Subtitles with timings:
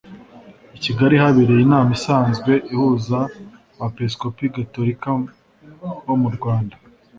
[0.77, 3.19] i kigali habereye inama isanzwe ihuza
[3.83, 6.75] abepiskopi gatolikabo mu rwanda